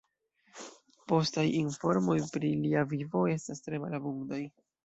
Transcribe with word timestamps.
Postaj 1.11 1.43
informoj 1.59 2.17
pri 2.37 2.51
lia 2.65 2.85
vivo 2.95 3.25
estas 3.37 3.63
tre 3.69 3.83
malabundaj. 3.85 4.45